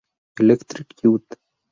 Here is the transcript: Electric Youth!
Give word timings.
Electric 0.39 0.97
Youth! 1.03 1.35